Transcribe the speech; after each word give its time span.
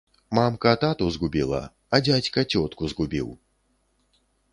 Мамка 0.37 0.71
тату 0.83 1.09
згубіла, 1.17 1.59
а 1.97 1.99
дзядзька 2.07 2.45
цётку 2.51 2.89
згубіў! 2.95 3.27